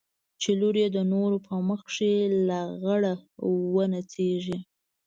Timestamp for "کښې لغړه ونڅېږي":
1.87-4.57